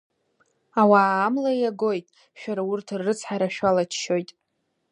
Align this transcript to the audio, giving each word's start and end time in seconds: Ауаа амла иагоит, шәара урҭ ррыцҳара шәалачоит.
Ауаа 0.81 1.13
амла 1.27 1.51
иагоит, 1.55 2.07
шәара 2.39 2.63
урҭ 2.69 2.87
ррыцҳара 2.99 3.47
шәалачоит. 3.55 4.29